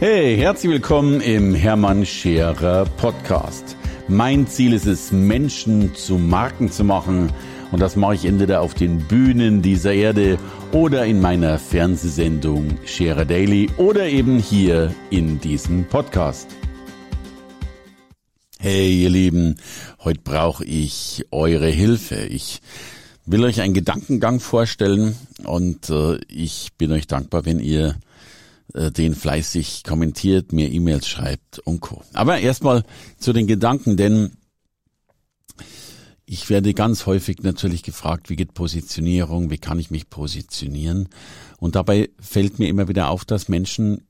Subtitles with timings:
[0.00, 3.76] Hey, herzlich willkommen im Hermann Scherer Podcast.
[4.06, 7.32] Mein Ziel ist es, Menschen zu Marken zu machen.
[7.72, 10.38] Und das mache ich entweder auf den Bühnen dieser Erde
[10.70, 16.46] oder in meiner Fernsehsendung Scherer Daily oder eben hier in diesem Podcast.
[18.60, 19.56] Hey, ihr Lieben,
[20.04, 22.20] heute brauche ich eure Hilfe.
[22.26, 22.60] Ich
[23.26, 27.96] will euch einen Gedankengang vorstellen und äh, ich bin euch dankbar, wenn ihr
[28.74, 32.02] den fleißig kommentiert, mir E-Mails schreibt und Co.
[32.12, 32.84] Aber erstmal
[33.18, 34.32] zu den Gedanken, denn
[36.26, 41.08] ich werde ganz häufig natürlich gefragt, wie geht Positionierung, wie kann ich mich positionieren?
[41.56, 44.06] Und dabei fällt mir immer wieder auf, dass Menschen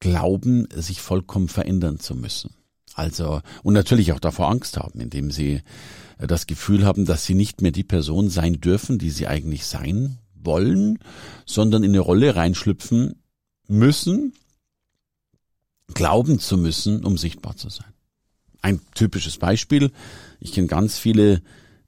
[0.00, 2.54] glauben, sich vollkommen verändern zu müssen.
[2.94, 5.62] Also, und natürlich auch davor Angst haben, indem sie
[6.18, 9.64] äh, das Gefühl haben, dass sie nicht mehr die Person sein dürfen, die sie eigentlich
[9.64, 10.98] sein wollen,
[11.46, 13.21] sondern in eine Rolle reinschlüpfen,
[13.72, 14.34] müssen,
[15.94, 17.92] glauben zu müssen, um sichtbar zu sein.
[18.60, 19.90] Ein typisches Beispiel,
[20.40, 21.42] ich kenne ganz viele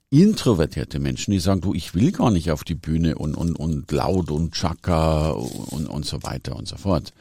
[0.09, 3.91] introvertierte Menschen, die sagen, du, ich will gar nicht auf die Bühne und, und, und
[3.91, 7.13] laut und Chaka und, und so weiter und so fort.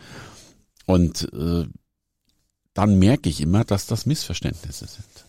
[0.87, 1.67] Und äh,
[2.75, 5.25] dann merke ich immer, dass das Missverständnisse sind.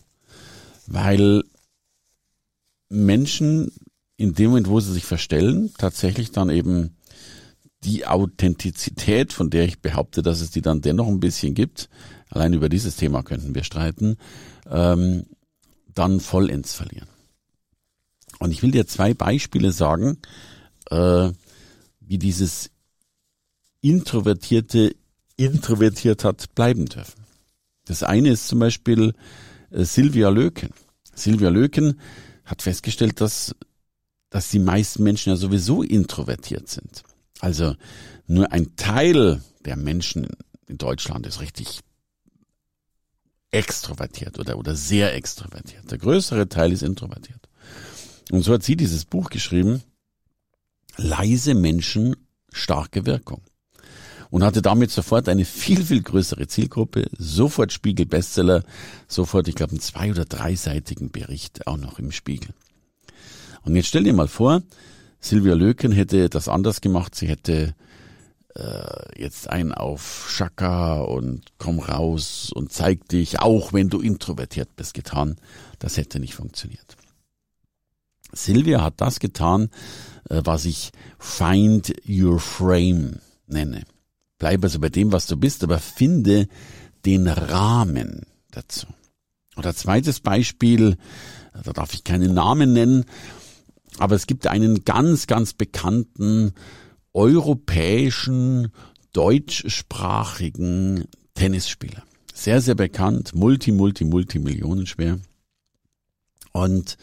[0.86, 1.44] Weil
[2.88, 3.72] Menschen
[4.16, 6.95] in dem Moment, wo sie sich verstellen, tatsächlich dann eben
[7.84, 11.88] die Authentizität, von der ich behaupte, dass es die dann dennoch ein bisschen gibt,
[12.30, 14.16] allein über dieses Thema könnten wir streiten,
[14.68, 15.26] ähm,
[15.94, 17.08] dann vollends verlieren.
[18.38, 20.18] Und ich will dir zwei Beispiele sagen,
[20.90, 21.30] äh,
[22.00, 22.70] wie dieses
[23.80, 24.94] Introvertierte
[25.36, 27.26] introvertiert hat bleiben dürfen.
[27.84, 29.14] Das eine ist zum Beispiel
[29.70, 30.70] äh, Silvia Löken.
[31.14, 32.00] Silvia Löken
[32.44, 33.54] hat festgestellt, dass,
[34.30, 37.04] dass die meisten Menschen ja sowieso introvertiert sind.
[37.40, 37.76] Also
[38.26, 40.28] nur ein Teil der Menschen
[40.66, 41.80] in Deutschland ist richtig
[43.50, 45.90] extrovertiert oder, oder sehr extrovertiert.
[45.90, 47.48] Der größere Teil ist introvertiert.
[48.30, 49.82] Und so hat sie dieses Buch geschrieben,
[50.96, 52.16] Leise Menschen,
[52.52, 53.42] starke Wirkung.
[54.30, 58.64] Und hatte damit sofort eine viel, viel größere Zielgruppe, sofort Spiegel Bestseller,
[59.06, 62.52] sofort, ich glaube, einen zwei- oder dreiseitigen Bericht auch noch im Spiegel.
[63.62, 64.62] Und jetzt stell dir mal vor,
[65.20, 67.14] Silvia Löken hätte das anders gemacht.
[67.14, 67.74] Sie hätte
[68.54, 74.76] äh, jetzt ein auf Schaka und komm raus und zeig dich, auch wenn du introvertiert
[74.76, 75.36] bist, getan.
[75.78, 76.96] Das hätte nicht funktioniert.
[78.32, 79.70] Silvia hat das getan,
[80.28, 83.84] äh, was ich Find Your Frame nenne.
[84.38, 86.48] Bleib also bei dem, was du bist, aber finde
[87.04, 88.86] den Rahmen dazu.
[89.56, 90.98] Oder zweites Beispiel,
[91.64, 93.04] da darf ich keinen Namen nennen,
[93.98, 96.52] aber es gibt einen ganz, ganz bekannten
[97.12, 98.72] europäischen,
[99.12, 102.02] deutschsprachigen Tennisspieler.
[102.34, 105.18] Sehr, sehr bekannt, multi, multi, multi Millionen schwer.
[106.52, 106.96] Und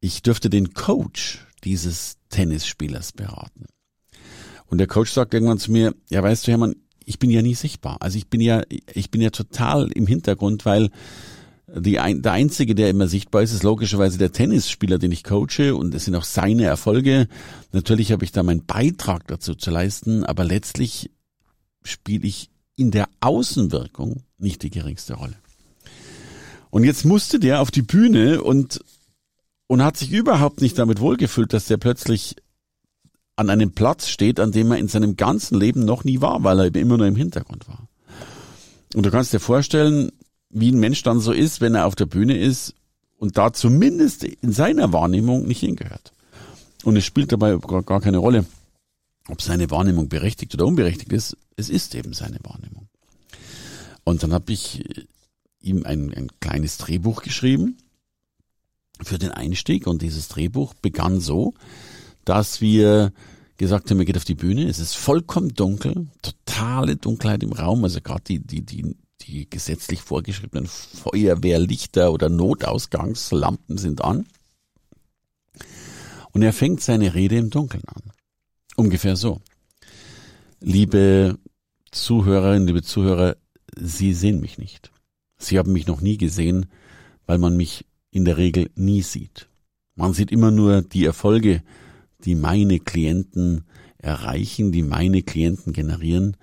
[0.00, 3.66] ich dürfte den Coach dieses Tennisspielers beraten.
[4.66, 7.54] Und der Coach sagt irgendwann zu mir, ja weißt du, Hermann, ich bin ja nie
[7.54, 7.98] sichtbar.
[8.00, 10.90] Also ich bin ja, ich bin ja total im Hintergrund, weil
[11.68, 15.74] die ein, der einzige, der immer sichtbar ist, ist logischerweise der Tennisspieler, den ich coache
[15.74, 17.28] und es sind auch seine Erfolge.
[17.72, 21.10] Natürlich habe ich da meinen Beitrag dazu zu leisten, aber letztlich
[21.82, 25.34] spiele ich in der Außenwirkung nicht die geringste Rolle.
[26.70, 28.80] Und jetzt musste der auf die Bühne und
[29.68, 32.36] und hat sich überhaupt nicht damit wohlgefühlt, dass der plötzlich
[33.34, 36.60] an einem Platz steht, an dem er in seinem ganzen Leben noch nie war, weil
[36.60, 37.88] er immer nur im Hintergrund war.
[38.94, 40.12] Und du kannst dir vorstellen,
[40.58, 42.74] wie ein Mensch dann so ist, wenn er auf der Bühne ist
[43.18, 46.12] und da zumindest in seiner Wahrnehmung nicht hingehört.
[46.82, 48.46] Und es spielt dabei gar keine Rolle,
[49.28, 51.36] ob seine Wahrnehmung berechtigt oder unberechtigt ist.
[51.56, 52.88] Es ist eben seine Wahrnehmung.
[54.04, 55.04] Und dann habe ich
[55.60, 57.76] ihm ein, ein kleines Drehbuch geschrieben
[59.02, 61.52] für den Einstieg und dieses Drehbuch begann so,
[62.24, 63.12] dass wir
[63.58, 67.84] gesagt haben, er geht auf die Bühne, es ist vollkommen dunkel, totale Dunkelheit im Raum,
[67.84, 74.26] also gerade die, die, die die gesetzlich vorgeschriebenen Feuerwehrlichter oder Notausgangslampen sind an.
[76.32, 78.02] Und er fängt seine Rede im Dunkeln an.
[78.76, 79.40] Ungefähr so.
[80.60, 81.38] Liebe
[81.90, 83.36] Zuhörerinnen, liebe Zuhörer,
[83.78, 84.90] Sie sehen mich nicht.
[85.38, 86.66] Sie haben mich noch nie gesehen,
[87.26, 89.48] weil man mich in der Regel nie sieht.
[89.94, 91.62] Man sieht immer nur die Erfolge,
[92.24, 93.64] die meine Klienten
[93.98, 96.36] erreichen, die meine Klienten generieren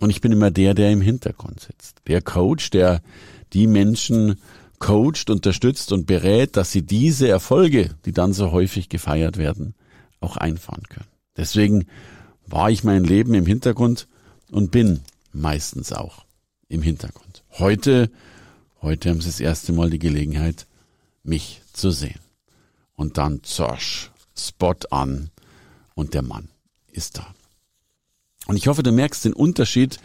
[0.00, 1.98] und ich bin immer der, der im Hintergrund sitzt.
[2.06, 3.02] Der Coach, der
[3.52, 4.40] die Menschen
[4.78, 9.74] coacht, unterstützt und berät, dass sie diese Erfolge, die dann so häufig gefeiert werden,
[10.20, 11.08] auch einfahren können.
[11.36, 11.86] Deswegen
[12.46, 14.08] war ich mein Leben im Hintergrund
[14.50, 15.00] und bin
[15.32, 16.24] meistens auch
[16.68, 17.44] im Hintergrund.
[17.58, 18.10] Heute,
[18.80, 20.66] heute haben sie das erste Mal die Gelegenheit,
[21.22, 22.20] mich zu sehen.
[22.94, 25.30] Und dann zosch, Spot an
[25.94, 26.48] und der Mann
[26.90, 27.34] ist da.
[28.50, 30.00] Und ich hoffe, du merkst den Unterschied.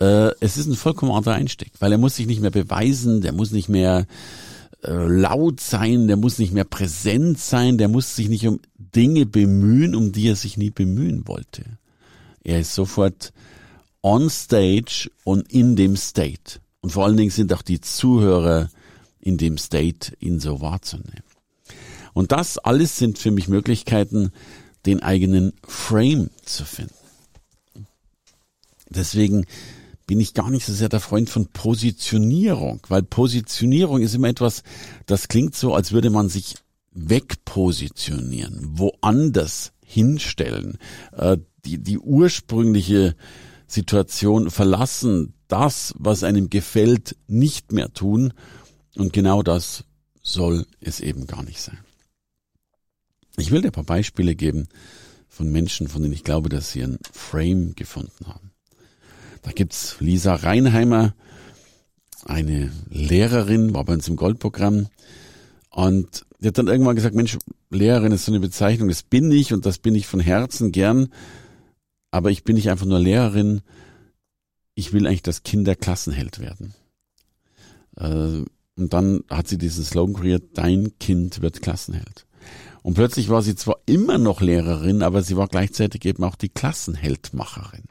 [0.00, 3.32] Äh, es ist ein vollkommen anderer Einstieg, weil er muss sich nicht mehr beweisen, der
[3.32, 4.06] muss nicht mehr
[4.82, 9.26] äh, laut sein, der muss nicht mehr präsent sein, der muss sich nicht um Dinge
[9.26, 11.62] bemühen, um die er sich nie bemühen wollte.
[12.42, 13.34] Er ist sofort
[14.02, 16.60] on stage und in dem State.
[16.80, 18.70] Und vor allen Dingen sind auch die Zuhörer
[19.20, 21.22] in dem State, ihn so wahrzunehmen.
[22.14, 24.32] Und das alles sind für mich Möglichkeiten,
[24.86, 27.03] den eigenen Frame zu finden.
[28.94, 29.46] Deswegen
[30.06, 34.62] bin ich gar nicht so sehr der Freund von Positionierung, weil Positionierung ist immer etwas,
[35.06, 36.56] das klingt so, als würde man sich
[36.92, 40.78] wegpositionieren, woanders hinstellen,
[41.12, 43.16] äh, die, die ursprüngliche
[43.66, 48.32] Situation verlassen, das, was einem gefällt, nicht mehr tun.
[48.96, 49.84] Und genau das
[50.22, 51.78] soll es eben gar nicht sein.
[53.36, 54.68] Ich will dir ein paar Beispiele geben
[55.28, 58.53] von Menschen, von denen ich glaube, dass sie ein Frame gefunden haben.
[59.44, 61.14] Da gibt's Lisa Reinheimer,
[62.24, 64.88] eine Lehrerin, war bei uns im Goldprogramm.
[65.70, 67.38] Und die hat dann irgendwann gesagt, Mensch,
[67.70, 71.08] Lehrerin ist so eine Bezeichnung, das bin ich und das bin ich von Herzen gern.
[72.10, 73.60] Aber ich bin nicht einfach nur Lehrerin,
[74.74, 76.74] ich will eigentlich, dass Kinder Klassenheld werden.
[77.96, 78.44] Äh,
[78.76, 82.26] und dann hat sie diesen Slogan kreiert, dein Kind wird Klassenheld.
[82.82, 86.48] Und plötzlich war sie zwar immer noch Lehrerin, aber sie war gleichzeitig eben auch die
[86.48, 87.84] Klassenheldmacherin.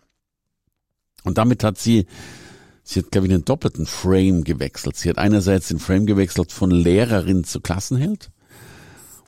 [1.23, 2.05] Und damit hat sie,
[2.83, 4.97] sie hat, glaube ich, einen doppelten Frame gewechselt.
[4.97, 8.29] Sie hat einerseits den Frame gewechselt von Lehrerin zu Klassenheld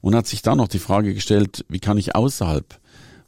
[0.02, 2.80] und hat sich dann noch die Frage gestellt, wie kann ich außerhalb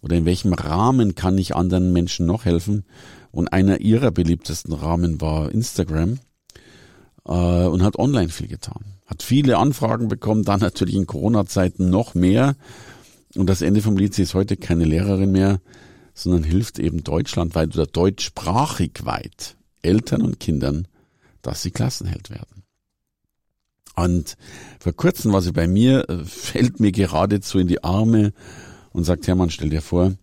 [0.01, 2.85] oder in welchem Rahmen kann ich anderen Menschen noch helfen?
[3.31, 6.19] Und einer ihrer beliebtesten Rahmen war Instagram
[7.25, 8.85] äh, und hat online viel getan.
[9.05, 12.55] Hat viele Anfragen bekommen, dann natürlich in Corona-Zeiten noch mehr.
[13.35, 15.59] Und das Ende vom Lied, sie ist heute keine Lehrerin mehr,
[16.17, 20.87] sondern hilft eben deutschlandweit oder deutschsprachig weit Eltern und Kindern,
[21.43, 22.63] dass sie Klassenheld werden.
[23.95, 24.35] Und
[24.79, 28.33] vor kurzem war sie bei mir, äh, fällt mir geradezu in die Arme
[28.93, 30.15] und sagt, Hermann, stell dir vor,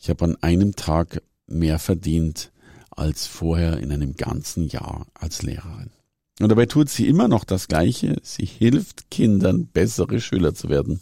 [0.00, 2.50] ich habe an einem Tag mehr verdient
[2.90, 5.90] als vorher in einem ganzen Jahr als Lehrerin.
[6.40, 8.16] Und dabei tut sie immer noch das Gleiche.
[8.22, 11.00] Sie hilft Kindern, bessere Schüler zu werden.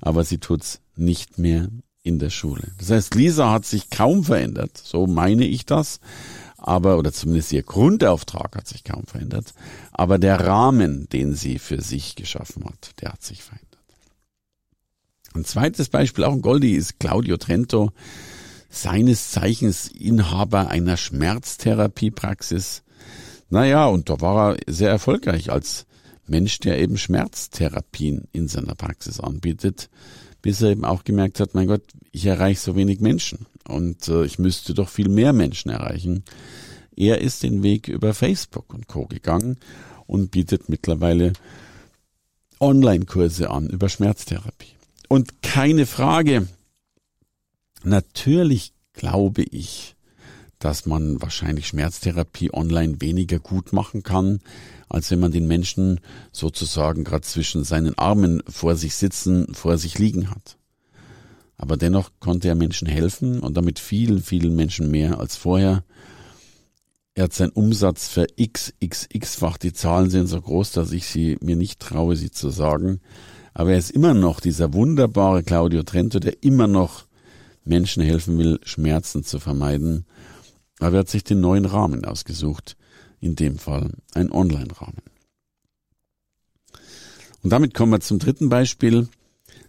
[0.00, 1.68] Aber sie tut's nicht mehr
[2.02, 2.72] in der Schule.
[2.78, 6.00] Das heißt, Lisa hat sich kaum verändert, so meine ich das,
[6.56, 9.54] aber, oder zumindest ihr Grundauftrag hat sich kaum verändert,
[9.92, 13.68] aber der Rahmen, den sie für sich geschaffen hat, der hat sich verändert.
[15.34, 17.90] Ein zweites Beispiel, auch ein Goldie, ist Claudio Trento,
[18.68, 22.82] seines Zeichens Inhaber einer Schmerztherapiepraxis.
[23.48, 25.86] Naja, und da war er sehr erfolgreich als
[26.26, 29.90] Mensch, der eben Schmerztherapien in seiner Praxis anbietet
[30.42, 34.24] bis er eben auch gemerkt hat, mein Gott, ich erreiche so wenig Menschen und äh,
[34.24, 36.24] ich müsste doch viel mehr Menschen erreichen.
[36.94, 39.56] Er ist den Weg über Facebook und Co gegangen
[40.06, 41.32] und bietet mittlerweile
[42.60, 44.74] Online-Kurse an über Schmerztherapie.
[45.08, 46.48] Und keine Frage,
[47.82, 49.94] natürlich glaube ich,
[50.62, 54.38] dass man wahrscheinlich Schmerztherapie online weniger gut machen kann,
[54.88, 56.00] als wenn man den Menschen
[56.30, 60.58] sozusagen gerade zwischen seinen Armen vor sich sitzen, vor sich liegen hat.
[61.56, 65.82] Aber dennoch konnte er Menschen helfen und damit vielen, vielen Menschen mehr als vorher.
[67.14, 69.58] Er hat seinen Umsatz für xxx-fach.
[69.58, 73.00] Die Zahlen sind so groß, dass ich sie mir nicht traue, sie zu sagen.
[73.52, 77.06] Aber er ist immer noch dieser wunderbare Claudio Trento, der immer noch
[77.64, 80.06] Menschen helfen will, Schmerzen zu vermeiden
[80.82, 82.76] aber er hat sich den neuen Rahmen ausgesucht,
[83.20, 85.02] in dem Fall ein Online-Rahmen.
[87.42, 89.08] Und damit kommen wir zum dritten Beispiel.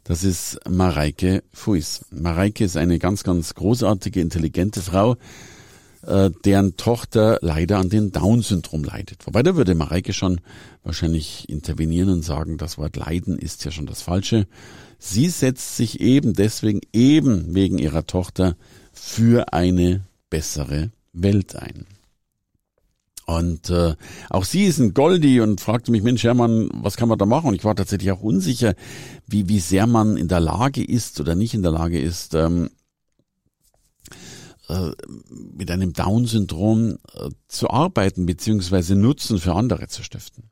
[0.04, 2.06] Das ist Mareike Fuis.
[2.12, 5.16] Mareike ist eine ganz, ganz großartige, intelligente Frau,
[6.06, 9.26] äh, deren Tochter leider an den Down-Syndrom leidet.
[9.26, 10.42] Wobei da würde Mareike schon
[10.84, 14.46] wahrscheinlich intervenieren und sagen, das Wort Leiden ist ja schon das Falsche.
[15.00, 18.56] Sie setzt sich eben deswegen, eben wegen ihrer Tochter,
[18.92, 21.86] für eine bessere Welt ein.
[23.26, 23.96] Und äh,
[24.30, 27.48] auch sie ist ein Goldie und fragte mich, Mensch, Hermann, was kann man da machen?
[27.48, 28.76] Und ich war tatsächlich auch unsicher,
[29.28, 32.70] wie, wie sehr man in der Lage ist oder nicht in der Lage ist, ähm,
[34.68, 34.92] äh,
[35.30, 40.50] mit einem Down-Syndrom äh, zu arbeiten, beziehungsweise Nutzen für andere zu stiften.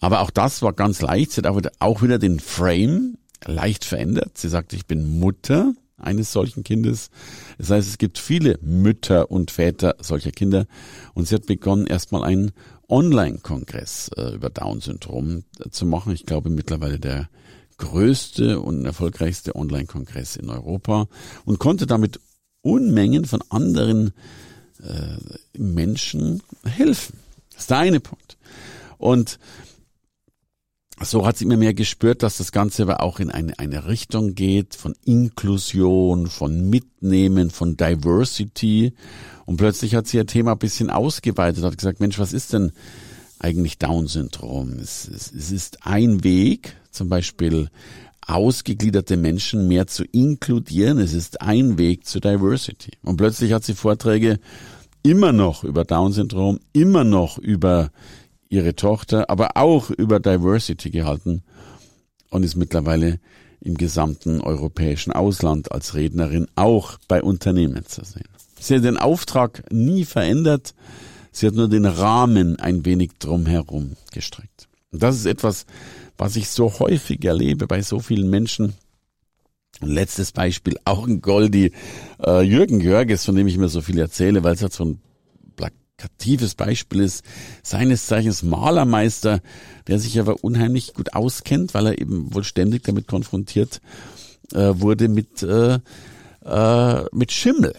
[0.00, 1.32] Aber auch das war ganz leicht.
[1.32, 4.38] Sie hat auch wieder, auch wieder den Frame leicht verändert.
[4.38, 7.10] Sie sagte, ich bin Mutter eines solchen Kindes.
[7.58, 10.66] Das heißt, es gibt viele Mütter und Väter solcher Kinder.
[11.14, 12.52] Und sie hat begonnen, erstmal einen
[12.88, 16.12] Online-Kongress äh, über Down-Syndrom äh, zu machen.
[16.12, 17.28] Ich glaube mittlerweile der
[17.78, 21.08] größte und erfolgreichste Online-Kongress in Europa
[21.44, 22.20] und konnte damit
[22.62, 24.12] Unmengen von anderen
[24.82, 27.18] äh, Menschen helfen.
[27.52, 28.36] Das ist der eine Punkt.
[28.98, 29.38] Und
[31.02, 34.34] so hat sie immer mehr gespürt, dass das Ganze aber auch in eine, eine Richtung
[34.34, 38.92] geht von Inklusion, von Mitnehmen, von Diversity.
[39.46, 42.72] Und plötzlich hat sie ihr Thema ein bisschen ausgeweitet, hat gesagt, Mensch, was ist denn
[43.38, 44.74] eigentlich Down-Syndrom?
[44.74, 47.70] Es, es, es ist ein Weg, zum Beispiel
[48.26, 50.98] ausgegliederte Menschen mehr zu inkludieren.
[50.98, 52.92] Es ist ein Weg zu Diversity.
[53.02, 54.38] Und plötzlich hat sie Vorträge
[55.02, 57.90] immer noch über Down-Syndrom, immer noch über
[58.50, 61.42] ihre Tochter, aber auch über Diversity gehalten
[62.28, 63.18] und ist mittlerweile
[63.60, 68.28] im gesamten europäischen Ausland als Rednerin auch bei Unternehmen zu sehen.
[68.58, 70.74] Sie hat den Auftrag nie verändert,
[71.32, 74.68] sie hat nur den Rahmen ein wenig drumherum gestrickt.
[74.92, 75.66] Und das ist etwas,
[76.18, 78.74] was ich so häufig erlebe bei so vielen Menschen.
[79.82, 81.72] letztes Beispiel, auch ein Goldi,
[82.22, 85.00] äh, Jürgen Jörges, von dem ich mir so viel erzähle, weil es hat so ein
[86.00, 87.24] plakatives Beispiel ist,
[87.62, 89.40] seines Zeichens Malermeister,
[89.86, 93.80] der sich aber unheimlich gut auskennt, weil er eben wohl ständig damit konfrontiert
[94.52, 95.78] äh, wurde mit, äh,
[96.44, 97.74] äh, mit Schimmel.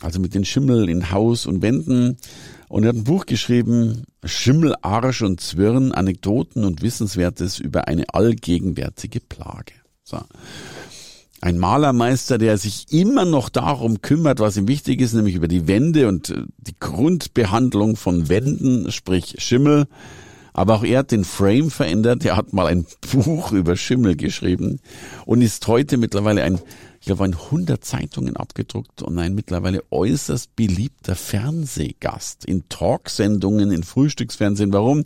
[0.00, 2.16] Also mit den Schimmel in Haus und Wänden.
[2.68, 8.04] Und er hat ein Buch geschrieben, Schimmel, Arsch und Zwirn, Anekdoten und Wissenswertes über eine
[8.12, 9.74] allgegenwärtige Plage.
[10.02, 10.18] So.
[11.40, 15.66] Ein Malermeister, der sich immer noch darum kümmert, was ihm wichtig ist, nämlich über die
[15.66, 19.86] Wände und äh, die Grundbehandlung von Wänden, sprich Schimmel.
[20.52, 22.24] Aber auch er hat den Frame verändert.
[22.24, 24.80] Er hat mal ein Buch über Schimmel geschrieben
[25.26, 26.60] und ist heute mittlerweile ein
[27.04, 33.82] ich glaube, in 100 Zeitungen abgedruckt und ein mittlerweile äußerst beliebter Fernsehgast in Talksendungen, in
[33.82, 34.72] Frühstücksfernsehen.
[34.72, 35.04] Warum?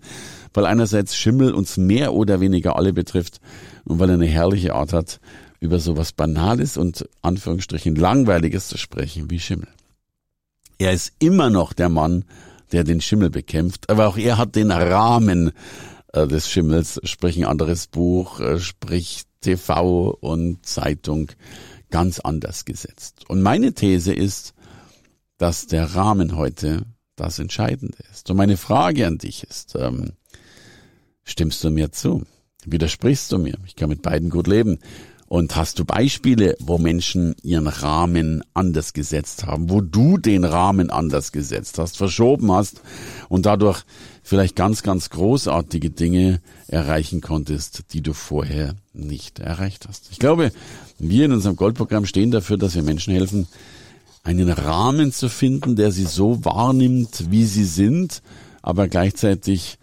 [0.54, 3.40] Weil einerseits Schimmel uns mehr oder weniger alle betrifft
[3.84, 5.18] und weil er eine herrliche Art hat,
[5.60, 9.68] über sowas Banales und Anführungsstrichen Langweiliges zu sprechen wie Schimmel.
[10.78, 12.24] Er ist immer noch der Mann,
[12.72, 15.52] der den Schimmel bekämpft, aber auch er hat den Rahmen
[16.12, 21.30] äh, des Schimmels, sprich ein anderes Buch, äh, sprich TV und Zeitung
[21.90, 23.28] ganz anders gesetzt.
[23.28, 24.54] Und meine These ist,
[25.38, 26.82] dass der Rahmen heute
[27.16, 28.30] das Entscheidende ist.
[28.30, 30.12] Und meine Frage an dich ist, ähm,
[31.24, 32.24] stimmst du mir zu?
[32.64, 33.56] Widersprichst du mir?
[33.66, 34.78] Ich kann mit beiden gut leben.
[35.28, 40.88] Und hast du Beispiele, wo Menschen ihren Rahmen anders gesetzt haben, wo du den Rahmen
[40.88, 42.80] anders gesetzt hast, verschoben hast
[43.28, 43.84] und dadurch
[44.22, 50.08] vielleicht ganz, ganz großartige Dinge erreichen konntest, die du vorher nicht erreicht hast.
[50.10, 50.50] Ich glaube,
[50.98, 53.48] wir in unserem Goldprogramm stehen dafür, dass wir Menschen helfen,
[54.24, 58.22] einen Rahmen zu finden, der sie so wahrnimmt, wie sie sind,
[58.62, 59.78] aber gleichzeitig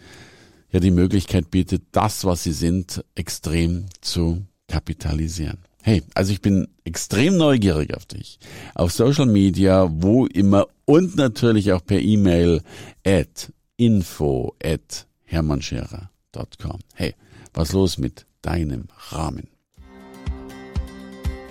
[0.72, 5.60] ja die Möglichkeit bietet, das, was sie sind, extrem zu kapitalisieren.
[5.84, 8.40] Hey, also ich bin extrem neugierig auf dich.
[8.74, 12.62] Auf Social Media, wo immer und natürlich auch per E-Mail
[13.06, 16.80] at info at hermannscherer.com.
[16.96, 17.14] Hey,
[17.54, 19.50] was los mit deinem Rahmen?